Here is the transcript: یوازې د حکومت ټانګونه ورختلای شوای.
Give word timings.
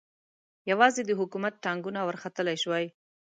یوازې 0.71 1.01
د 1.05 1.11
حکومت 1.19 1.53
ټانګونه 1.63 1.99
ورختلای 2.03 2.57
شوای. 2.63 2.85